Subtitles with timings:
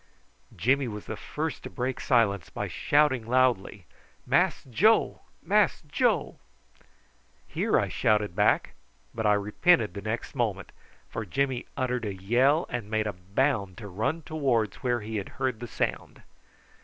[0.55, 3.85] Jimmy was the first to break silence by shouting loudly:
[4.25, 5.21] "Mass Joe!
[5.43, 6.39] Mass Joe!"
[7.47, 8.73] "Here!" I shouted back;
[9.13, 10.71] but I repented the next moment,
[11.07, 15.29] for Jimmy uttered a yell and made a bound to run towards where he had
[15.37, 16.23] heard the sound.